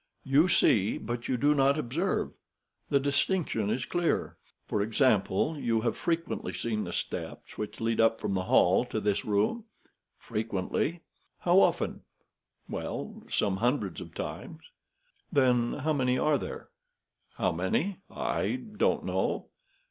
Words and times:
"You 0.23 0.47
see, 0.47 0.97
but 0.97 1.27
you 1.27 1.37
do 1.37 1.53
not 1.53 1.77
observe. 1.77 2.31
The 2.89 2.99
distinction 2.99 3.69
is 3.69 3.85
clear. 3.85 4.35
For 4.67 4.81
example, 4.81 5.55
you 5.59 5.81
have 5.81 5.95
frequently 5.95 6.53
seen 6.53 6.85
the 6.85 6.91
steps 6.91 7.55
which 7.55 7.79
lead 7.79 8.01
up 8.01 8.19
from 8.19 8.33
the 8.33 8.45
hall 8.45 8.83
to 8.85 8.99
this 8.99 9.23
room." 9.25 9.65
"Frequently." 10.17 11.01
"How 11.41 11.59
often?" 11.59 12.01
"Well, 12.67 13.21
some 13.29 13.57
hundreds 13.57 14.01
of 14.01 14.15
times." 14.15 14.61
"Then 15.31 15.73
how 15.73 15.93
many 15.93 16.17
are 16.17 16.39
there?" 16.39 16.69
"How 17.35 17.51
many? 17.51 17.97
I 18.09 18.55
don't 18.77 19.05
know." 19.05 19.49